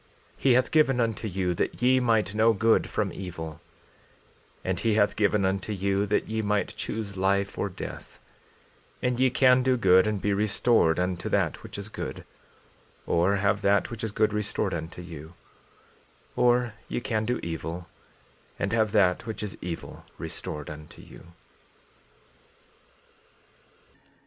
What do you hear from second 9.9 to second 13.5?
and be restored unto that which is good, or